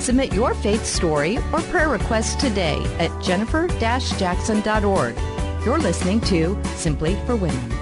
Submit 0.00 0.32
your 0.32 0.54
faith 0.54 0.86
story 0.86 1.36
or 1.52 1.60
prayer 1.60 1.90
request 1.90 2.40
today 2.40 2.82
at 2.98 3.10
jennifer-jackson.org. 3.22 5.14
You're 5.64 5.78
listening 5.78 6.22
to 6.22 6.58
Simply 6.74 7.16
for 7.26 7.36
Women. 7.36 7.72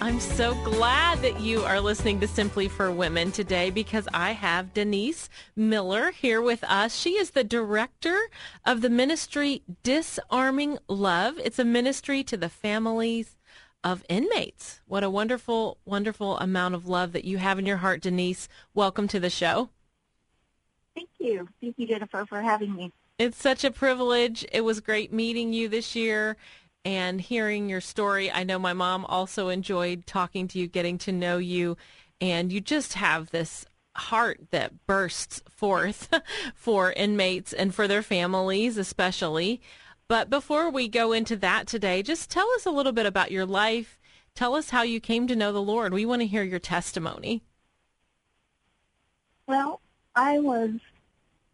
I'm 0.00 0.18
so 0.18 0.54
glad 0.64 1.22
that 1.22 1.38
you 1.38 1.62
are 1.62 1.80
listening 1.80 2.18
to 2.20 2.28
Simply 2.28 2.66
for 2.68 2.90
Women 2.90 3.30
today 3.30 3.70
because 3.70 4.08
I 4.12 4.32
have 4.32 4.74
Denise 4.74 5.30
Miller 5.54 6.10
here 6.10 6.42
with 6.42 6.64
us. 6.64 6.96
She 6.96 7.10
is 7.10 7.30
the 7.30 7.44
director 7.44 8.18
of 8.66 8.80
the 8.80 8.90
ministry 8.90 9.62
Disarming 9.84 10.78
Love. 10.88 11.38
It's 11.38 11.60
a 11.60 11.64
ministry 11.64 12.24
to 12.24 12.36
the 12.36 12.48
families 12.48 13.36
of 13.84 14.04
inmates. 14.08 14.80
What 14.86 15.04
a 15.04 15.10
wonderful, 15.10 15.78
wonderful 15.84 16.36
amount 16.38 16.74
of 16.74 16.88
love 16.88 17.12
that 17.12 17.24
you 17.24 17.38
have 17.38 17.60
in 17.60 17.66
your 17.66 17.76
heart, 17.76 18.00
Denise. 18.00 18.48
Welcome 18.74 19.06
to 19.08 19.20
the 19.20 19.30
show. 19.30 19.70
Thank 20.94 21.10
you. 21.18 21.48
Thank 21.60 21.74
you, 21.78 21.86
Jennifer, 21.86 22.24
for 22.26 22.40
having 22.40 22.74
me. 22.74 22.92
It's 23.18 23.40
such 23.40 23.64
a 23.64 23.70
privilege. 23.70 24.44
It 24.52 24.62
was 24.62 24.80
great 24.80 25.12
meeting 25.12 25.52
you 25.52 25.68
this 25.68 25.94
year 25.94 26.36
and 26.84 27.20
hearing 27.20 27.68
your 27.68 27.80
story. 27.80 28.30
I 28.30 28.44
know 28.44 28.58
my 28.58 28.72
mom 28.72 29.04
also 29.06 29.48
enjoyed 29.48 30.06
talking 30.06 30.48
to 30.48 30.58
you, 30.58 30.66
getting 30.66 30.98
to 30.98 31.12
know 31.12 31.38
you, 31.38 31.76
and 32.20 32.52
you 32.52 32.60
just 32.60 32.94
have 32.94 33.30
this 33.30 33.64
heart 33.96 34.40
that 34.50 34.86
bursts 34.86 35.42
forth 35.48 36.08
for 36.54 36.92
inmates 36.92 37.52
and 37.52 37.74
for 37.74 37.88
their 37.88 38.02
families, 38.02 38.76
especially. 38.76 39.60
But 40.08 40.28
before 40.28 40.70
we 40.70 40.88
go 40.88 41.12
into 41.12 41.36
that 41.36 41.66
today, 41.66 42.02
just 42.02 42.30
tell 42.30 42.50
us 42.56 42.66
a 42.66 42.70
little 42.70 42.92
bit 42.92 43.06
about 43.06 43.30
your 43.30 43.46
life. 43.46 43.98
Tell 44.34 44.54
us 44.54 44.70
how 44.70 44.82
you 44.82 45.00
came 45.00 45.26
to 45.28 45.36
know 45.36 45.52
the 45.52 45.62
Lord. 45.62 45.94
We 45.94 46.04
want 46.04 46.20
to 46.22 46.26
hear 46.26 46.42
your 46.42 46.58
testimony. 46.58 47.42
Well, 49.46 49.80
I 50.16 50.40
was 50.40 50.72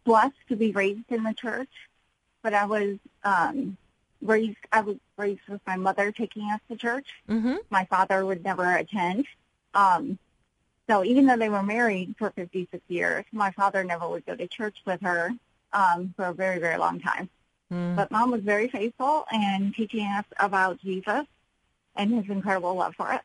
blessed 0.03 0.35
to 0.49 0.55
be 0.55 0.71
raised 0.71 1.09
in 1.09 1.23
the 1.23 1.33
church, 1.33 1.69
but 2.41 2.53
I 2.53 2.65
was 2.65 2.97
um, 3.23 3.77
raised. 4.21 4.57
I 4.71 4.81
was 4.81 4.97
raised 5.17 5.41
with 5.47 5.61
my 5.65 5.75
mother 5.75 6.11
taking 6.11 6.43
us 6.51 6.59
to 6.69 6.75
church. 6.75 7.07
Mm-hmm. 7.29 7.57
My 7.69 7.85
father 7.85 8.25
would 8.25 8.43
never 8.43 8.75
attend. 8.75 9.25
Um, 9.73 10.17
so 10.89 11.03
even 11.03 11.25
though 11.25 11.37
they 11.37 11.49
were 11.49 11.63
married 11.63 12.15
for 12.17 12.31
56 12.31 12.83
years, 12.89 13.23
my 13.31 13.51
father 13.51 13.83
never 13.83 14.09
would 14.09 14.25
go 14.25 14.35
to 14.35 14.47
church 14.47 14.77
with 14.85 15.01
her 15.01 15.31
um, 15.73 16.13
for 16.15 16.25
a 16.25 16.33
very, 16.33 16.59
very 16.59 16.77
long 16.77 16.99
time. 16.99 17.29
Mm. 17.71 17.95
But 17.95 18.11
mom 18.11 18.31
was 18.31 18.41
very 18.41 18.67
faithful 18.67 19.25
and 19.31 19.73
teaching 19.73 20.05
us 20.05 20.25
about 20.39 20.81
Jesus 20.81 21.25
and 21.95 22.13
his 22.13 22.29
incredible 22.29 22.75
love 22.75 22.95
for 22.95 23.09
us. 23.11 23.21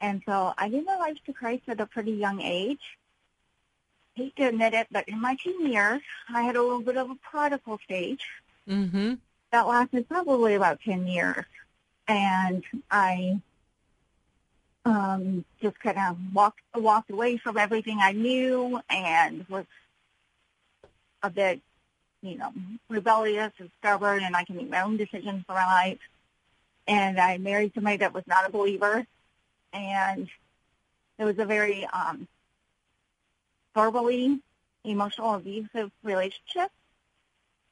And 0.00 0.22
so 0.26 0.52
I 0.58 0.68
gave 0.68 0.84
my 0.84 0.96
life 0.96 1.16
to 1.24 1.32
Christ 1.32 1.62
at 1.68 1.80
a 1.80 1.86
pretty 1.86 2.12
young 2.12 2.42
age 2.42 2.98
hate 4.16 4.34
to 4.36 4.48
admit 4.48 4.74
it, 4.74 4.86
but 4.90 5.08
in 5.08 5.20
my 5.20 5.36
teen 5.36 5.70
years, 5.70 6.00
I 6.28 6.42
had 6.42 6.56
a 6.56 6.62
little 6.62 6.80
bit 6.80 6.96
of 6.96 7.10
a 7.10 7.14
prodigal 7.16 7.78
stage. 7.84 8.24
Mm-hmm. 8.68 9.14
That 9.52 9.66
lasted 9.66 10.08
probably 10.08 10.54
about 10.54 10.80
10 10.80 11.06
years. 11.06 11.44
And 12.08 12.64
I 12.90 13.40
um, 14.84 15.44
just 15.60 15.78
kind 15.80 15.98
of 15.98 16.16
walked, 16.32 16.60
walked 16.74 17.10
away 17.10 17.36
from 17.36 17.58
everything 17.58 17.98
I 18.00 18.12
knew 18.12 18.80
and 18.88 19.44
was 19.48 19.66
a 21.22 21.30
bit, 21.30 21.60
you 22.22 22.38
know, 22.38 22.52
rebellious 22.88 23.52
and 23.58 23.70
stubborn, 23.78 24.22
and 24.22 24.34
I 24.34 24.44
can 24.44 24.56
make 24.56 24.70
my 24.70 24.82
own 24.82 24.96
decisions 24.96 25.44
for 25.46 25.52
my 25.52 25.66
life. 25.66 25.98
And 26.88 27.20
I 27.20 27.38
married 27.38 27.72
somebody 27.74 27.98
that 27.98 28.14
was 28.14 28.24
not 28.26 28.48
a 28.48 28.52
believer. 28.52 29.06
And 29.72 30.28
it 31.18 31.24
was 31.24 31.38
a 31.38 31.44
very 31.44 31.84
um, 31.86 32.28
verbally 33.76 34.40
emotional 34.84 35.34
abusive 35.34 35.90
relationship. 36.02 36.70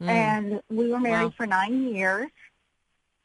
Mm. 0.02 0.08
And 0.08 0.62
we 0.68 0.90
were 0.92 1.00
married 1.00 1.24
Wow. 1.26 1.34
for 1.36 1.46
nine 1.46 1.94
years. 1.94 2.28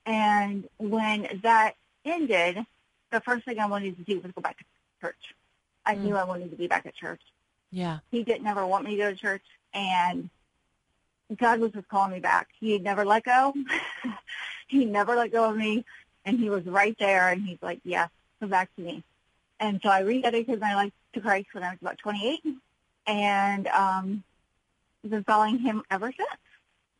And 0.05 0.67
when 0.77 1.27
that 1.43 1.75
ended, 2.05 2.65
the 3.11 3.19
first 3.21 3.45
thing 3.45 3.59
I 3.59 3.65
wanted 3.67 3.97
to 3.97 4.03
do 4.03 4.19
was 4.21 4.31
go 4.31 4.41
back 4.41 4.57
to 4.57 4.63
church. 5.01 5.33
I 5.85 5.95
Mm. 5.95 6.01
knew 6.03 6.15
I 6.15 6.23
wanted 6.23 6.49
to 6.51 6.55
be 6.55 6.67
back 6.67 6.85
at 6.85 6.95
church. 6.95 7.21
Yeah. 7.71 7.99
He 8.11 8.23
didn't 8.23 8.47
ever 8.47 8.65
want 8.65 8.85
me 8.85 8.91
to 8.91 8.97
go 8.97 9.09
to 9.11 9.15
church, 9.15 9.43
and 9.73 10.29
God 11.35 11.59
was 11.59 11.71
just 11.71 11.87
calling 11.89 12.11
me 12.13 12.19
back. 12.19 12.47
He 12.59 12.77
never 12.79 13.03
let 13.05 13.23
go. 13.23 13.53
he 14.67 14.85
never 14.85 15.15
let 15.15 15.31
go 15.31 15.49
of 15.49 15.57
me, 15.57 15.85
and 16.25 16.39
he 16.39 16.49
was 16.49 16.65
right 16.65 16.97
there, 16.97 17.29
and 17.29 17.41
he's 17.43 17.61
like, 17.61 17.81
yes, 17.83 18.09
come 18.39 18.49
back 18.49 18.73
to 18.75 18.81
me. 18.81 19.03
And 19.59 19.79
so 19.83 19.89
I 19.89 20.01
rededicated 20.03 20.59
my 20.59 20.73
life 20.75 20.93
to 21.13 21.21
Christ 21.21 21.49
when 21.53 21.63
I 21.63 21.71
was 21.71 21.79
about 21.81 21.97
28, 21.97 22.41
and 23.09 23.67
um, 23.67 24.23
been 25.03 25.23
following 25.23 25.57
him 25.57 25.83
ever 25.89 26.11
since. 26.15 26.29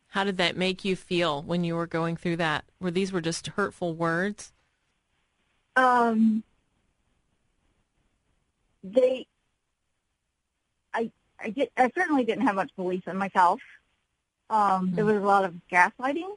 How 0.08 0.24
did 0.24 0.38
that 0.38 0.58
make 0.58 0.84
you 0.84 0.96
feel 0.96 1.44
when 1.44 1.64
you 1.64 1.75
were 1.75 1.86
going 1.86 2.18
through 2.18 2.38
that? 2.38 2.66
Were 2.80 2.90
these 2.90 3.14
were 3.14 3.22
just 3.22 3.46
hurtful 3.47 3.94
words? 3.94 4.52
Um, 5.75 6.44
they, 8.84 9.28
I, 10.94 11.12
I 11.40 11.52
did, 11.52 11.70
I 11.78 11.92
certainly 11.96 12.26
didn't 12.26 12.47
have 12.47 12.56
much 12.56 12.72
belief 12.76 13.08
in 13.08 13.18
myself. 13.18 13.62
Um, 14.50 14.91
there 14.94 15.06
was 15.06 15.18
a 15.18 15.20
lot 15.20 15.46
of 15.46 15.53
gaslighting, 15.72 16.36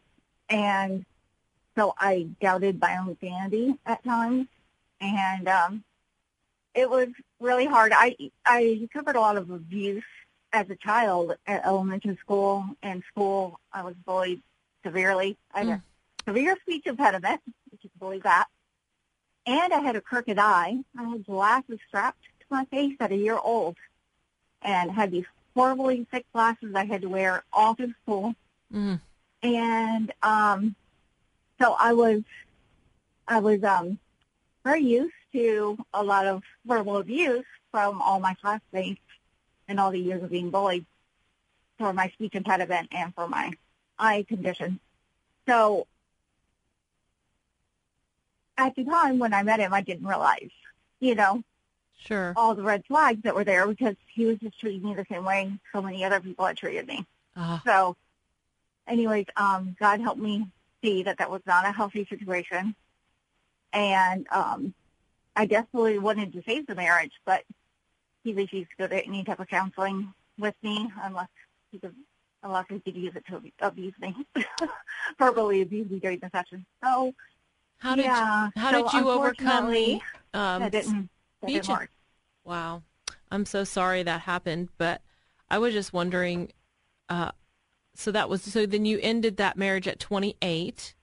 and 0.50 1.06
so 1.74 1.94
I 1.96 2.28
doubted 2.42 2.78
my 2.78 2.98
own 2.98 3.16
sanity 3.22 3.74
at 3.86 4.04
times, 4.04 4.48
and 5.00 5.48
um, 5.48 5.82
it 6.74 6.88
was 6.88 7.08
really 7.40 7.66
hard. 7.66 7.92
I 7.94 8.16
I 8.44 8.88
covered 8.92 9.16
a 9.16 9.20
lot 9.20 9.36
of 9.36 9.50
abuse 9.50 10.04
as 10.52 10.68
a 10.70 10.76
child 10.76 11.34
at 11.46 11.64
elementary 11.66 12.16
school 12.16 12.64
and 12.82 13.02
school. 13.10 13.58
I 13.72 13.82
was 13.82 13.94
bullied 14.06 14.42
severely. 14.84 15.36
I 15.54 15.64
had 15.64 15.68
a 15.68 15.82
severe 16.26 16.56
speech 16.62 16.86
impediment, 16.86 17.40
if 17.72 17.82
you 17.82 17.90
can 17.90 17.98
believe 17.98 18.22
that. 18.24 18.46
And 19.46 19.72
I 19.72 19.80
had 19.80 19.96
a 19.96 20.00
crooked 20.00 20.38
eye. 20.38 20.78
I 20.96 21.02
had 21.02 21.26
glasses 21.26 21.78
strapped 21.88 22.22
to 22.40 22.46
my 22.50 22.64
face 22.66 22.96
at 23.00 23.12
a 23.12 23.16
year 23.16 23.38
old 23.38 23.76
and 24.60 24.90
had 24.90 25.10
these 25.10 25.24
horribly 25.54 26.06
thick 26.10 26.26
glasses 26.32 26.74
I 26.74 26.84
had 26.84 27.02
to 27.02 27.08
wear 27.08 27.44
all 27.52 27.74
through 27.74 27.94
school. 28.02 28.34
Mm. 28.72 29.00
And 29.42 30.12
um, 30.22 30.76
so 31.60 31.76
I 31.78 31.92
was, 31.92 32.22
I 33.26 33.40
was 33.40 33.64
um, 33.64 33.98
very 34.64 34.82
used 34.82 35.14
to 35.32 35.78
a 35.94 36.02
lot 36.02 36.26
of 36.26 36.42
verbal 36.64 36.98
abuse 36.98 37.44
from 37.70 38.00
all 38.02 38.20
my 38.20 38.34
classmates 38.34 39.00
and 39.68 39.80
all 39.80 39.90
the 39.90 39.98
years 39.98 40.22
of 40.22 40.30
being 40.30 40.50
bullied 40.50 40.84
for 41.78 41.92
my 41.92 42.08
speech 42.10 42.34
impediment 42.34 42.88
and 42.92 43.14
for 43.14 43.28
my 43.28 43.52
eye 43.98 44.24
condition. 44.28 44.78
So 45.48 45.86
at 48.58 48.74
the 48.76 48.84
time 48.84 49.18
when 49.18 49.32
I 49.34 49.42
met 49.42 49.60
him, 49.60 49.72
I 49.72 49.80
didn't 49.80 50.06
realize, 50.06 50.50
you 51.00 51.14
know, 51.14 51.42
Sure. 51.98 52.32
all 52.36 52.54
the 52.54 52.62
red 52.62 52.84
flags 52.86 53.22
that 53.22 53.34
were 53.34 53.44
there 53.44 53.66
because 53.66 53.94
he 54.12 54.26
was 54.26 54.38
just 54.38 54.58
treating 54.58 54.82
me 54.82 54.94
the 54.94 55.06
same 55.10 55.24
way 55.24 55.52
so 55.72 55.80
many 55.80 56.04
other 56.04 56.20
people 56.20 56.44
had 56.44 56.56
treated 56.56 56.86
me. 56.86 57.06
Ah, 57.36 57.62
So 57.64 57.96
anyways, 58.88 59.26
um, 59.36 59.76
God 59.78 60.00
helped 60.00 60.20
me 60.20 60.46
see 60.82 61.04
that 61.04 61.18
that 61.18 61.30
was 61.30 61.42
not 61.46 61.64
a 61.64 61.72
healthy 61.72 62.04
situation. 62.06 62.74
And 63.72 64.26
um, 64.30 64.74
I 65.36 65.46
desperately 65.46 65.98
wanted 65.98 66.32
to 66.34 66.42
save 66.46 66.66
the 66.66 66.74
marriage, 66.74 67.12
but 67.24 67.44
he 68.22 68.32
refused 68.32 68.70
to 68.70 68.76
go 68.76 68.86
to 68.88 69.04
any 69.04 69.24
type 69.24 69.40
of 69.40 69.48
counseling 69.48 70.12
with 70.38 70.54
me 70.62 70.90
unless 71.02 71.28
he 71.70 71.78
could, 71.78 71.94
unless 72.42 72.66
he 72.68 72.80
could 72.80 72.96
use 72.96 73.14
it 73.16 73.24
to 73.26 73.42
abuse 73.60 73.94
me, 74.00 74.14
verbally 75.18 75.62
abuse 75.62 75.90
me 75.90 75.98
during 75.98 76.18
the 76.18 76.30
session. 76.30 76.64
So 76.84 77.14
how 77.78 77.96
did 77.96 78.04
yeah, 78.04 78.46
you, 78.54 78.60
how 78.60 78.70
so 78.70 78.82
did 78.82 78.92
you 78.92 79.08
overcome 79.08 79.70
the 79.72 80.00
um, 80.34 80.62
that 80.62 80.72
didn't, 80.72 81.08
that 81.40 81.48
didn't 81.48 81.68
work. 81.68 81.90
Wow. 82.44 82.82
I'm 83.30 83.46
so 83.46 83.64
sorry 83.64 84.02
that 84.02 84.20
happened, 84.22 84.68
but 84.78 85.02
I 85.50 85.58
was 85.58 85.72
just 85.72 85.92
wondering 85.92 86.52
uh 87.08 87.32
so 87.94 88.10
that 88.12 88.28
was 88.28 88.42
so 88.42 88.66
then 88.66 88.84
you 88.84 88.98
ended 89.02 89.36
that 89.36 89.56
marriage 89.56 89.88
at 89.88 89.98
28 89.98 90.94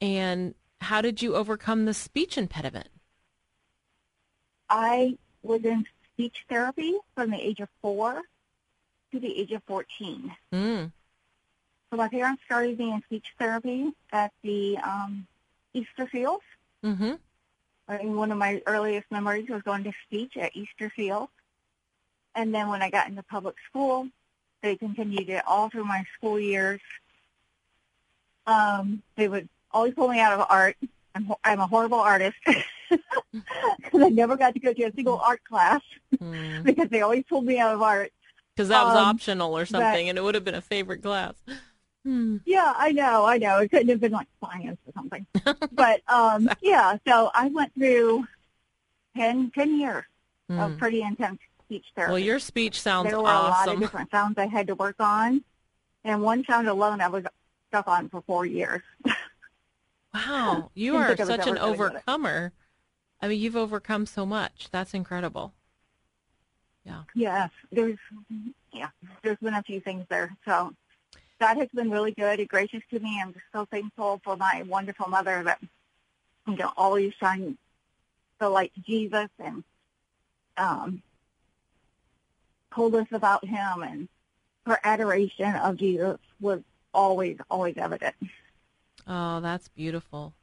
and 0.00 0.54
how 0.80 1.00
did 1.00 1.22
you 1.22 1.34
overcome 1.34 1.84
the 1.84 1.94
speech 1.94 2.36
impediment? 2.36 2.88
I 4.68 5.16
was 5.42 5.64
in 5.64 5.86
speech 6.12 6.44
therapy 6.48 6.94
from 7.14 7.30
the 7.30 7.40
age 7.40 7.60
of 7.60 7.68
four 7.82 8.22
to 9.12 9.20
the 9.20 9.38
age 9.38 9.52
of 9.52 9.62
14. 9.64 10.34
Mm. 10.52 10.92
So 11.90 11.96
my 11.96 12.08
parents 12.08 12.42
started 12.44 12.78
me 12.78 12.92
in 12.92 13.02
speech 13.02 13.26
therapy 13.38 13.92
at 14.12 14.32
the 14.42 14.78
um, 14.78 15.26
Easter 15.72 16.08
Seals. 16.10 16.40
Mm-hmm. 16.84 17.14
I 17.88 17.98
mean, 17.98 18.16
one 18.16 18.32
of 18.32 18.38
my 18.38 18.62
earliest 18.66 19.10
memories 19.10 19.48
was 19.48 19.62
going 19.62 19.84
to 19.84 19.92
speech 20.04 20.36
at 20.36 20.56
Easter 20.56 20.90
Seals. 20.96 21.28
And 22.34 22.54
then 22.54 22.68
when 22.68 22.82
I 22.82 22.90
got 22.90 23.08
into 23.08 23.22
public 23.22 23.54
school, 23.68 24.08
they 24.62 24.76
continued 24.76 25.28
it 25.28 25.44
all 25.46 25.68
through 25.70 25.84
my 25.84 26.04
school 26.16 26.40
years. 26.40 26.80
Um, 28.46 29.02
they 29.16 29.28
would 29.28 29.48
always 29.70 29.94
pull 29.94 30.08
me 30.08 30.20
out 30.20 30.38
of 30.38 30.46
art. 30.48 30.76
I'm, 31.14 31.32
I'm 31.44 31.60
a 31.60 31.66
horrible 31.66 31.98
artist 31.98 32.36
because 33.32 34.02
I 34.02 34.08
never 34.08 34.36
got 34.36 34.54
to 34.54 34.60
go 34.60 34.72
to 34.72 34.82
a 34.84 34.92
single 34.92 35.18
art 35.18 35.42
class 35.44 35.80
Mm. 36.22 36.62
because 36.64 36.88
they 36.88 37.02
always 37.02 37.24
pulled 37.28 37.44
me 37.44 37.58
out 37.58 37.74
of 37.74 37.82
art. 37.82 38.12
Because 38.54 38.68
that 38.68 38.84
was 38.86 38.94
Um, 38.94 39.08
optional 39.08 39.56
or 39.56 39.66
something, 39.66 40.08
and 40.08 40.16
it 40.16 40.22
would 40.22 40.34
have 40.34 40.44
been 40.44 40.54
a 40.54 40.62
favorite 40.62 41.02
class. 41.02 41.34
Hmm. 42.04 42.36
Yeah, 42.46 42.72
I 42.76 42.92
know, 42.92 43.24
I 43.24 43.38
know. 43.38 43.58
It 43.58 43.70
couldn't 43.70 43.88
have 43.88 44.00
been 44.00 44.12
like 44.12 44.28
science 44.42 44.78
or 44.86 44.92
something. 44.94 45.26
but 45.72 46.00
um, 46.08 46.48
yeah, 46.62 46.96
so 47.06 47.30
I 47.34 47.48
went 47.48 47.74
through 47.74 48.26
10, 49.16 49.50
10 49.54 49.80
years 49.80 50.04
of 50.48 50.70
Hmm. 50.70 50.78
pretty 50.78 51.02
intense 51.02 51.38
speech 51.64 51.84
therapy. 51.96 52.12
Well, 52.12 52.18
your 52.20 52.38
speech 52.38 52.80
sounds 52.80 53.08
there 53.08 53.18
were 53.20 53.32
a 53.32 53.40
lot 53.40 53.68
of 53.68 53.80
different 53.80 54.10
sounds 54.10 54.38
I 54.38 54.46
had 54.46 54.68
to 54.68 54.74
work 54.76 54.96
on, 55.00 55.42
and 56.04 56.22
one 56.22 56.44
sound 56.44 56.68
alone 56.68 57.00
I 57.00 57.08
was 57.08 57.24
stuck 57.70 57.88
on 57.88 58.08
for 58.08 58.22
four 58.22 58.46
years. 58.46 58.82
Wow, 60.14 60.70
you 60.74 60.96
are 60.96 61.08
think 61.08 61.20
I 61.20 61.24
was 61.24 61.28
such 61.28 61.46
an 61.46 61.58
ever 61.58 61.58
gonna 61.58 61.78
get 61.78 61.96
it. 61.96 62.02
overcomer. 62.08 62.52
I 63.20 63.28
mean, 63.28 63.40
you've 63.40 63.56
overcome 63.56 64.06
so 64.06 64.26
much. 64.26 64.68
That's 64.70 64.94
incredible. 64.94 65.54
Yeah. 66.84 67.02
Yes, 67.14 67.50
there's 67.72 67.98
yeah, 68.72 68.90
there's 69.22 69.38
been 69.38 69.54
a 69.54 69.62
few 69.62 69.80
things 69.80 70.04
there. 70.08 70.36
So 70.44 70.72
God 71.40 71.56
has 71.56 71.68
been 71.74 71.90
really 71.90 72.12
good 72.12 72.38
and 72.38 72.48
gracious 72.48 72.82
to 72.90 73.00
me. 73.00 73.20
I'm 73.20 73.32
just 73.32 73.44
so 73.52 73.64
thankful 73.64 74.20
for 74.22 74.36
my 74.36 74.64
wonderful 74.68 75.08
mother 75.08 75.42
that 75.44 75.60
you 76.46 76.56
know 76.56 76.72
always 76.76 77.12
shine 77.14 77.58
the 78.38 78.48
light 78.48 78.72
to 78.74 78.80
Jesus 78.82 79.28
and 79.38 79.64
um 80.56 81.02
told 82.74 82.94
us 82.94 83.06
about 83.10 83.44
him 83.44 83.82
and 83.82 84.08
her 84.66 84.78
adoration 84.84 85.54
of 85.56 85.76
Jesus 85.76 86.18
was 86.40 86.60
always, 86.92 87.38
always 87.50 87.74
evident. 87.76 88.14
Oh, 89.06 89.40
that's 89.40 89.68
beautiful. 89.68 90.34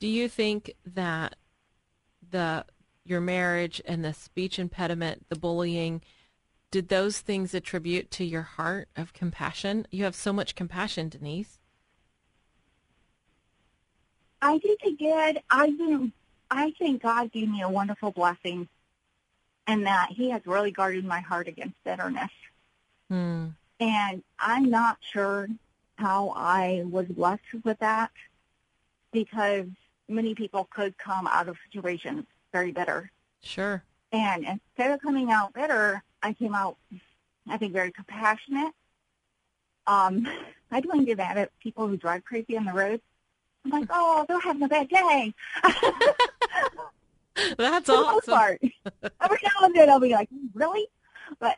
Do 0.00 0.06
you 0.06 0.28
think 0.28 0.72
that 0.86 1.36
the 2.30 2.64
your 3.04 3.20
marriage 3.20 3.80
and 3.86 4.04
the 4.04 4.12
speech 4.12 4.58
impediment, 4.58 5.26
the 5.28 5.38
bullying, 5.38 6.02
did 6.70 6.88
those 6.88 7.20
things 7.20 7.54
attribute 7.54 8.10
to 8.12 8.24
your 8.24 8.42
heart 8.42 8.88
of 8.96 9.14
compassion? 9.14 9.86
You 9.90 10.04
have 10.04 10.14
so 10.14 10.32
much 10.32 10.54
compassion, 10.54 11.08
Denise. 11.08 11.58
I 14.42 14.58
think 14.58 14.80
it 14.84 14.98
did. 14.98 15.42
I've 15.50 15.76
been, 15.78 16.12
I 16.50 16.72
think 16.78 17.02
God 17.02 17.32
gave 17.32 17.48
me 17.48 17.62
a 17.62 17.68
wonderful 17.68 18.12
blessing 18.12 18.68
and 19.66 19.86
that 19.86 20.08
he 20.10 20.30
has 20.30 20.42
really 20.46 20.70
guarded 20.70 21.04
my 21.04 21.20
heart 21.20 21.48
against 21.48 21.74
bitterness. 21.84 22.30
Hmm. 23.08 23.48
And 23.80 24.22
I'm 24.38 24.70
not 24.70 24.98
sure 25.00 25.48
how 25.96 26.32
I 26.36 26.84
was 26.88 27.06
blessed 27.06 27.64
with 27.64 27.78
that 27.80 28.10
because 29.12 29.66
many 30.08 30.34
people 30.34 30.68
could 30.70 30.96
come 30.98 31.26
out 31.26 31.48
of 31.48 31.56
situations 31.70 32.24
very 32.52 32.72
bitter. 32.72 33.10
Sure. 33.42 33.82
And 34.12 34.44
instead 34.44 34.90
of 34.90 35.00
coming 35.00 35.30
out 35.30 35.52
bitter, 35.52 36.02
I 36.22 36.32
came 36.32 36.54
out, 36.54 36.76
I 37.48 37.58
think, 37.58 37.72
very 37.72 37.92
compassionate. 37.92 38.72
Um, 39.86 40.26
I 40.70 40.80
don't 40.80 41.04
get 41.04 41.16
mad 41.16 41.38
at 41.38 41.50
people 41.60 41.88
who 41.88 41.96
drive 41.96 42.24
crazy 42.24 42.56
on 42.56 42.64
the 42.64 42.72
road. 42.72 43.00
I'm 43.64 43.70
like, 43.70 43.88
oh, 43.90 44.24
they're 44.28 44.40
having 44.40 44.62
a 44.62 44.68
bad 44.68 44.88
day. 44.88 45.34
That's 47.56 47.88
awesome. 47.88 48.34
part. 48.34 48.60
Every 49.20 49.38
now 49.42 49.62
and 49.62 49.74
then 49.74 49.90
I'll 49.90 50.00
be 50.00 50.12
like, 50.12 50.28
really? 50.54 50.88
But 51.38 51.56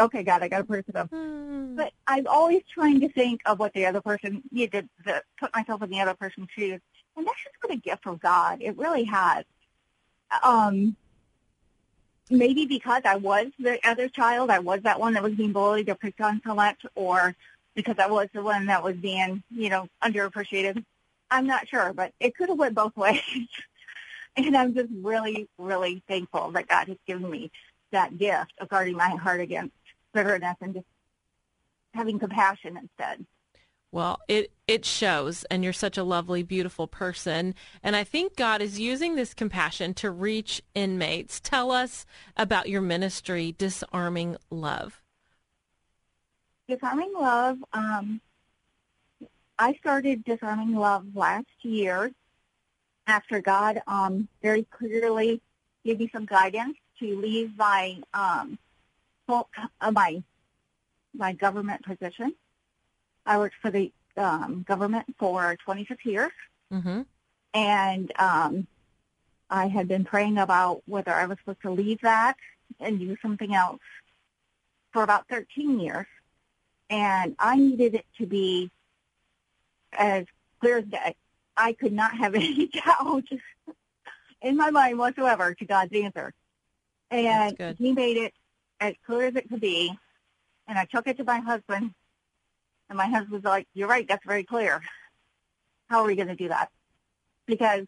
okay, 0.00 0.22
God, 0.22 0.42
I 0.42 0.48
got 0.48 0.66
to 0.66 0.72
it 0.74 0.84
up. 0.94 1.10
Hmm. 1.10 1.76
But 1.76 1.92
I'm 2.06 2.26
always 2.26 2.62
trying 2.72 3.00
to 3.00 3.08
think 3.10 3.40
of 3.46 3.58
what 3.58 3.72
the 3.74 3.86
other 3.86 4.00
person 4.00 4.42
needed 4.50 4.88
to 5.06 5.22
put 5.38 5.54
myself 5.54 5.82
in 5.82 5.90
the 5.90 6.00
other 6.00 6.14
person's 6.14 6.48
shoes, 6.56 6.80
and 7.16 7.26
that's 7.26 7.42
just 7.42 7.60
been 7.62 7.72
a 7.72 7.80
gift 7.80 8.02
from 8.02 8.16
God. 8.16 8.58
It 8.60 8.76
really 8.76 9.04
has. 9.04 9.44
Um, 10.42 10.96
maybe 12.30 12.66
because 12.66 13.02
I 13.04 13.16
was 13.16 13.48
the 13.58 13.78
other 13.88 14.08
child, 14.08 14.50
I 14.50 14.58
was 14.58 14.80
that 14.82 15.00
one 15.00 15.14
that 15.14 15.22
was 15.22 15.34
being 15.34 15.52
bullied 15.52 15.88
or 15.88 15.94
picked 15.94 16.20
on 16.20 16.40
so 16.44 16.54
much, 16.54 16.84
or 16.94 17.34
because 17.74 17.96
I 17.98 18.06
was 18.06 18.28
the 18.32 18.42
one 18.42 18.66
that 18.66 18.82
was 18.82 18.96
being, 18.96 19.42
you 19.50 19.68
know, 19.68 19.88
underappreciated. 20.02 20.84
I'm 21.30 21.46
not 21.46 21.68
sure, 21.68 21.92
but 21.92 22.12
it 22.20 22.36
could 22.36 22.48
have 22.48 22.58
went 22.58 22.74
both 22.74 22.96
ways. 22.96 23.20
and 24.36 24.56
I'm 24.56 24.74
just 24.74 24.90
really, 25.02 25.48
really 25.58 26.02
thankful 26.08 26.50
that 26.52 26.68
God 26.68 26.88
has 26.88 26.98
given 27.06 27.30
me 27.30 27.50
that 27.92 28.18
gift 28.18 28.52
of 28.58 28.68
guarding 28.68 28.96
my 28.96 29.10
heart 29.10 29.40
against 29.40 29.74
bitterness 30.12 30.56
and 30.60 30.74
just 30.74 30.86
having 31.94 32.18
compassion 32.18 32.76
instead. 32.76 33.24
Well, 33.92 34.20
it 34.28 34.52
it 34.66 34.84
shows 34.84 35.44
and 35.44 35.62
you're 35.62 35.72
such 35.72 35.96
a 35.96 36.02
lovely 36.02 36.42
beautiful 36.42 36.86
person 36.86 37.54
and 37.82 37.94
I 37.94 38.04
think 38.04 38.36
God 38.36 38.60
is 38.60 38.80
using 38.80 39.14
this 39.14 39.32
compassion 39.32 39.94
to 39.94 40.10
reach 40.10 40.60
inmates. 40.74 41.40
Tell 41.40 41.70
us 41.70 42.04
about 42.36 42.68
your 42.68 42.82
ministry 42.82 43.54
Disarming 43.56 44.36
Love. 44.50 45.00
Disarming 46.68 47.12
Love, 47.14 47.58
um, 47.72 48.20
I 49.58 49.74
started 49.74 50.24
Disarming 50.24 50.74
Love 50.74 51.06
last 51.14 51.46
year 51.62 52.10
after 53.06 53.40
God 53.40 53.80
um, 53.86 54.28
very 54.42 54.64
clearly 54.64 55.40
gave 55.84 56.00
me 56.00 56.10
some 56.12 56.26
guidance 56.26 56.76
to 56.98 57.18
leave 57.20 57.56
my 57.56 57.98
um, 58.12 58.58
my 59.92 60.22
my 61.14 61.32
government 61.32 61.84
position. 61.84 62.34
I 63.26 63.38
worked 63.38 63.56
for 63.60 63.70
the 63.70 63.92
um, 64.16 64.62
government 64.66 65.14
for 65.18 65.56
26 65.64 66.04
years, 66.06 66.32
Mhm. 66.72 67.04
and 67.52 68.12
um, 68.18 68.66
I 69.50 69.66
had 69.66 69.88
been 69.88 70.04
praying 70.04 70.38
about 70.38 70.82
whether 70.86 71.12
I 71.12 71.26
was 71.26 71.38
supposed 71.38 71.62
to 71.62 71.70
leave 71.70 72.00
that 72.00 72.36
and 72.80 72.98
do 72.98 73.16
something 73.20 73.54
else 73.54 73.80
for 74.92 75.02
about 75.02 75.28
13 75.28 75.78
years. 75.80 76.06
And 76.88 77.36
I 77.38 77.56
needed 77.56 77.94
it 77.94 78.06
to 78.18 78.26
be 78.26 78.70
as 79.92 80.24
clear 80.60 80.78
as 80.78 80.84
day. 80.84 81.14
I 81.56 81.72
could 81.74 81.92
not 81.92 82.16
have 82.16 82.34
any 82.36 82.68
doubt 82.68 83.24
in 84.40 84.56
my 84.56 84.70
mind 84.70 84.98
whatsoever 84.98 85.54
to 85.54 85.64
God's 85.64 85.92
answer. 85.94 86.32
And 87.10 87.56
he 87.78 87.92
made 87.92 88.16
it 88.16 88.34
as 88.80 88.94
clear 89.04 89.26
as 89.28 89.36
it 89.36 89.48
could 89.48 89.60
be. 89.60 89.96
And 90.68 90.78
I 90.78 90.84
took 90.86 91.06
it 91.06 91.16
to 91.18 91.24
my 91.24 91.38
husband. 91.38 91.94
And 92.88 92.96
my 92.96 93.06
husband 93.06 93.32
was 93.32 93.44
like, 93.44 93.66
you're 93.74 93.88
right, 93.88 94.06
that's 94.06 94.24
very 94.24 94.44
clear. 94.44 94.80
How 95.88 96.00
are 96.00 96.06
we 96.06 96.16
going 96.16 96.28
to 96.28 96.36
do 96.36 96.48
that? 96.48 96.70
Because 97.46 97.86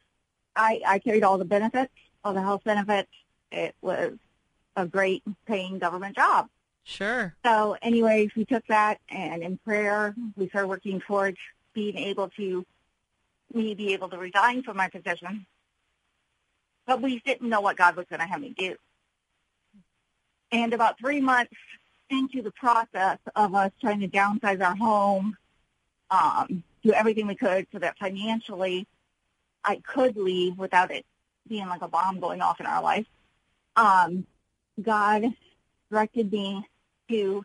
I, 0.56 0.80
I 0.86 0.98
carried 0.98 1.22
all 1.22 1.38
the 1.38 1.44
benefits, 1.44 1.92
all 2.24 2.34
the 2.34 2.42
health 2.42 2.64
benefits. 2.64 3.10
It 3.50 3.74
was 3.80 4.14
a 4.76 4.86
great 4.86 5.22
paying 5.46 5.78
government 5.78 6.16
job. 6.16 6.48
Sure. 6.84 7.34
So 7.44 7.76
anyways, 7.82 8.30
we 8.34 8.44
took 8.44 8.66
that 8.68 8.98
and 9.08 9.42
in 9.42 9.58
prayer, 9.58 10.14
we 10.36 10.48
started 10.48 10.68
working 10.68 11.00
towards 11.00 11.38
being 11.74 11.96
able 11.96 12.28
to, 12.30 12.64
me 13.52 13.74
be 13.74 13.92
able 13.92 14.08
to 14.08 14.18
resign 14.18 14.62
from 14.62 14.76
my 14.76 14.88
position. 14.88 15.46
But 16.86 17.02
we 17.02 17.20
didn't 17.20 17.48
know 17.48 17.60
what 17.60 17.76
God 17.76 17.96
was 17.96 18.06
going 18.08 18.20
to 18.20 18.26
have 18.26 18.40
me 18.40 18.54
do. 18.56 18.76
And 20.50 20.72
about 20.72 20.98
three 20.98 21.20
months 21.20 21.52
into 22.10 22.42
the 22.42 22.50
process 22.52 23.18
of 23.36 23.54
us 23.54 23.72
trying 23.80 24.00
to 24.00 24.08
downsize 24.08 24.64
our 24.64 24.76
home, 24.76 25.36
um, 26.10 26.62
do 26.82 26.92
everything 26.92 27.26
we 27.26 27.34
could 27.34 27.66
so 27.72 27.78
that 27.78 27.98
financially 27.98 28.86
I 29.64 29.76
could 29.76 30.16
leave 30.16 30.56
without 30.56 30.90
it 30.90 31.04
being 31.48 31.68
like 31.68 31.82
a 31.82 31.88
bomb 31.88 32.20
going 32.20 32.40
off 32.40 32.60
in 32.60 32.66
our 32.66 32.82
life, 32.82 33.06
um, 33.76 34.26
God 34.80 35.24
directed 35.90 36.30
me 36.32 36.66
to 37.08 37.44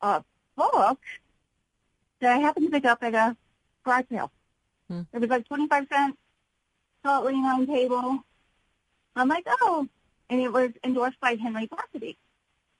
a 0.00 0.24
book 0.56 1.00
that 2.20 2.36
I 2.36 2.38
happened 2.38 2.66
to 2.66 2.70
pick 2.70 2.84
up 2.84 3.02
at 3.02 3.14
a 3.14 3.36
garage 3.84 4.04
sale. 4.10 4.30
Hmm. 4.88 5.02
It 5.12 5.20
was 5.20 5.30
like 5.30 5.46
25 5.46 5.86
cents, 5.92 6.16
saw 7.04 7.20
it 7.20 7.26
laying 7.26 7.44
on 7.44 7.60
the 7.60 7.66
table. 7.66 8.20
I'm 9.16 9.28
like, 9.28 9.44
oh. 9.46 9.88
And 10.28 10.40
it 10.40 10.52
was 10.52 10.70
endorsed 10.84 11.20
by 11.20 11.34
Henry 11.34 11.66
Cassidy, 11.66 12.16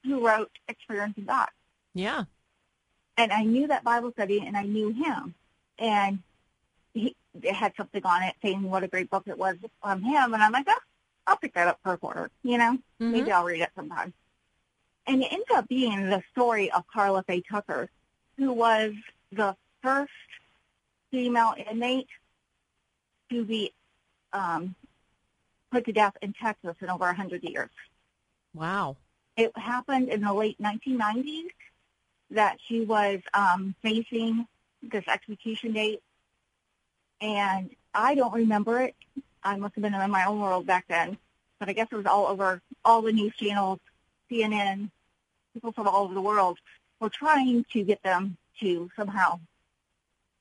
who 0.03 0.25
wrote 0.25 0.51
Experience 0.67 1.15
Experiencing 1.17 1.25
God. 1.25 1.49
Yeah. 1.93 2.23
And 3.17 3.31
I 3.31 3.43
knew 3.43 3.67
that 3.67 3.83
Bible 3.83 4.11
study, 4.11 4.43
and 4.45 4.57
I 4.57 4.63
knew 4.63 4.91
him. 4.91 5.35
And 5.77 6.19
he 6.93 7.15
it 7.41 7.53
had 7.53 7.73
something 7.77 8.05
on 8.05 8.23
it 8.23 8.35
saying 8.41 8.63
what 8.63 8.83
a 8.83 8.87
great 8.87 9.09
book 9.09 9.23
it 9.27 9.37
was 9.37 9.55
from 9.81 10.03
him. 10.03 10.33
And 10.33 10.43
I'm 10.43 10.51
like, 10.51 10.65
oh, 10.67 10.79
I'll 11.27 11.37
pick 11.37 11.53
that 11.53 11.67
up 11.67 11.79
for 11.83 11.93
a 11.93 11.97
quarter, 11.97 12.29
you 12.43 12.57
know? 12.57 12.77
Mhm. 12.99 13.11
Maybe 13.11 13.31
I'll 13.31 13.45
read 13.45 13.61
it 13.61 13.71
sometime. 13.75 14.13
And 15.07 15.23
it 15.23 15.31
ended 15.31 15.51
up 15.51 15.67
being 15.67 16.09
the 16.09 16.21
story 16.31 16.69
of 16.71 16.83
Karla 16.87 17.23
Faye 17.23 17.41
Tucker, 17.49 17.89
who 18.37 18.51
was 18.51 18.93
the 19.31 19.55
first 19.81 20.11
female 21.09 21.53
inmate 21.69 22.07
to 23.29 23.45
be 23.45 23.73
um, 24.33 24.75
put 25.71 25.85
to 25.85 25.93
death 25.93 26.17
in 26.21 26.33
Texas 26.33 26.75
in 26.81 26.89
over 26.89 27.05
a 27.05 27.07
100 27.07 27.43
years. 27.43 27.69
Wow. 28.53 28.97
It 29.37 29.57
happened 29.57 30.09
in 30.09 30.21
the 30.21 30.33
late 30.33 30.61
1990s 30.61 31.49
that 32.31 32.57
she 32.67 32.81
was 32.81 33.19
um, 33.33 33.75
facing 33.81 34.47
this 34.81 35.03
execution 35.07 35.73
date, 35.73 36.01
and 37.19 37.69
I 37.93 38.15
don't 38.15 38.33
remember 38.33 38.81
it. 38.81 38.95
I 39.43 39.55
must 39.57 39.75
have 39.75 39.81
been 39.81 39.93
in 39.93 40.11
my 40.11 40.25
own 40.25 40.39
world 40.39 40.65
back 40.65 40.85
then, 40.87 41.17
but 41.59 41.69
I 41.69 41.73
guess 41.73 41.87
it 41.91 41.95
was 41.95 42.05
all 42.05 42.27
over 42.27 42.61
all 42.83 43.01
the 43.01 43.11
news 43.11 43.35
channels, 43.35 43.79
CNN, 44.29 44.89
people 45.53 45.71
from 45.71 45.87
all 45.87 46.03
over 46.03 46.13
the 46.13 46.21
world 46.21 46.57
were 46.99 47.09
trying 47.09 47.65
to 47.73 47.83
get 47.83 48.01
them 48.03 48.37
to 48.59 48.89
somehow 48.95 49.39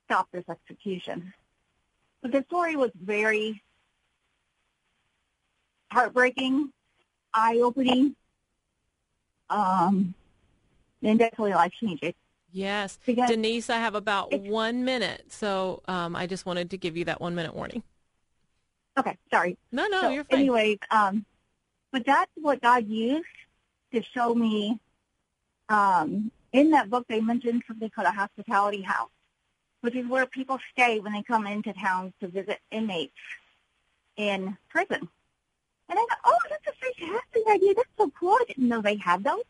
stop 0.06 0.28
this 0.32 0.44
execution. 0.48 1.32
But 2.22 2.32
the 2.32 2.44
story 2.48 2.76
was 2.76 2.90
very 3.00 3.62
heartbreaking, 5.90 6.72
eye-opening, 7.32 8.14
um, 9.50 10.14
and 11.02 11.18
definitely 11.18 11.52
life-changing. 11.52 12.14
Yes. 12.52 12.98
Because 13.04 13.28
Denise, 13.28 13.70
I 13.70 13.78
have 13.78 13.94
about 13.94 14.32
one 14.40 14.84
minute, 14.84 15.26
so 15.28 15.82
um, 15.86 16.16
I 16.16 16.26
just 16.26 16.46
wanted 16.46 16.70
to 16.70 16.78
give 16.78 16.96
you 16.96 17.04
that 17.04 17.20
one 17.20 17.34
minute 17.34 17.54
warning. 17.54 17.82
Okay, 18.98 19.16
sorry. 19.30 19.56
No, 19.70 19.86
no, 19.86 20.00
so 20.02 20.10
you're 20.10 20.24
fine. 20.24 20.40
anyways, 20.40 20.78
um, 20.90 21.24
but 21.92 22.04
that's 22.04 22.30
what 22.34 22.60
God 22.60 22.88
used 22.88 23.26
to 23.92 24.02
show 24.02 24.34
me. 24.34 24.80
Um, 25.68 26.32
in 26.52 26.70
that 26.70 26.90
book, 26.90 27.06
they 27.08 27.20
mentioned 27.20 27.62
something 27.68 27.88
called 27.90 28.08
a 28.08 28.12
hospitality 28.12 28.82
house, 28.82 29.10
which 29.82 29.94
is 29.94 30.06
where 30.08 30.26
people 30.26 30.58
stay 30.72 30.98
when 30.98 31.12
they 31.12 31.22
come 31.22 31.46
into 31.46 31.72
town 31.72 32.12
to 32.20 32.26
visit 32.26 32.58
inmates 32.72 33.14
in 34.16 34.56
prison. 34.68 35.08
And 35.90 35.98
I 35.98 36.06
thought, 36.08 36.20
oh, 36.24 36.38
that's 36.48 36.66
a 36.68 36.72
fantastic 36.72 37.42
idea. 37.50 37.74
That's 37.74 37.88
so 37.98 38.10
cool. 38.18 38.30
I 38.40 38.44
didn't 38.46 38.68
know 38.68 38.80
they 38.80 38.96
had 38.96 39.24
those. 39.24 39.42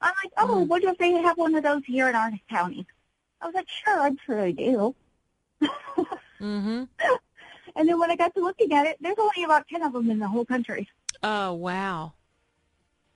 I'm 0.00 0.12
like, 0.22 0.32
oh, 0.38 0.64
Mhm. 0.64 0.68
what 0.68 0.82
if 0.84 0.98
they 0.98 1.12
have 1.12 1.36
one 1.38 1.54
of 1.54 1.62
those 1.62 1.84
here 1.84 2.08
in 2.08 2.14
our 2.16 2.32
county? 2.48 2.86
I 3.40 3.46
was 3.46 3.54
like, 3.54 3.68
sure, 3.68 4.00
I'm 4.00 4.16
sure 4.24 4.40
they 4.40 4.52
do. 4.52 4.94
mm-hmm. 6.40 6.84
And 7.76 7.88
then 7.88 7.98
when 7.98 8.10
I 8.10 8.16
got 8.16 8.32
to 8.34 8.40
looking 8.40 8.72
at 8.72 8.86
it, 8.86 8.98
there's 9.00 9.16
only 9.18 9.42
about 9.44 9.66
10 9.68 9.82
of 9.82 9.92
them 9.92 10.08
in 10.08 10.20
the 10.20 10.28
whole 10.28 10.44
country. 10.44 10.88
Oh, 11.24 11.52
wow. 11.52 12.12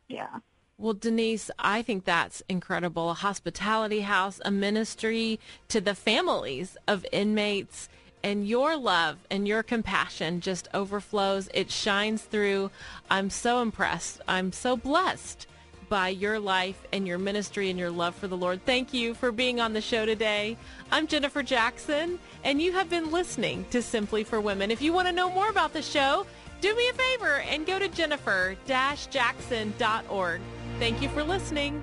Yeah. 0.08 0.40
Well, 0.78 0.94
Denise, 0.94 1.48
I 1.60 1.82
think 1.82 2.04
that's 2.04 2.42
incredible. 2.48 3.10
A 3.10 3.14
hospitality 3.14 4.00
house, 4.00 4.40
a 4.44 4.50
ministry 4.50 5.38
to 5.68 5.80
the 5.80 5.94
families 5.94 6.76
of 6.88 7.06
inmates, 7.12 7.88
and 8.22 8.46
your 8.46 8.76
love 8.76 9.18
and 9.30 9.46
your 9.46 9.62
compassion 9.62 10.40
just 10.40 10.68
overflows. 10.74 11.48
It 11.54 11.70
shines 11.70 12.22
through. 12.22 12.70
I'm 13.10 13.30
so 13.30 13.62
impressed. 13.62 14.20
I'm 14.28 14.52
so 14.52 14.76
blessed 14.76 15.46
by 15.88 16.08
your 16.08 16.38
life 16.38 16.86
and 16.92 17.06
your 17.06 17.18
ministry 17.18 17.70
and 17.70 17.78
your 17.78 17.90
love 17.90 18.14
for 18.14 18.28
the 18.28 18.36
Lord. 18.36 18.64
Thank 18.66 18.92
you 18.92 19.14
for 19.14 19.32
being 19.32 19.60
on 19.60 19.72
the 19.72 19.80
show 19.80 20.04
today. 20.04 20.58
I'm 20.90 21.06
Jennifer 21.06 21.42
Jackson, 21.42 22.18
and 22.44 22.60
you 22.60 22.72
have 22.72 22.90
been 22.90 23.10
listening 23.10 23.64
to 23.70 23.80
Simply 23.80 24.24
for 24.24 24.40
Women. 24.40 24.70
If 24.70 24.82
you 24.82 24.92
want 24.92 25.08
to 25.08 25.12
know 25.12 25.30
more 25.30 25.48
about 25.48 25.72
the 25.72 25.82
show, 25.82 26.26
do 26.60 26.74
me 26.74 26.88
a 26.88 26.92
favor 26.92 27.40
and 27.40 27.66
go 27.66 27.78
to 27.78 27.88
jennifer-jackson.org. 27.88 30.40
Thank 30.78 31.02
you 31.02 31.08
for 31.08 31.24
listening. 31.24 31.82